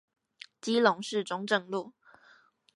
[0.59, 1.93] 基隆市中正路